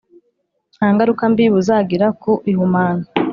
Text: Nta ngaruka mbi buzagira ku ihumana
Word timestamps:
Nta 0.75 0.87
ngaruka 0.93 1.23
mbi 1.31 1.45
buzagira 1.53 2.07
ku 2.21 2.31
ihumana 2.51 3.03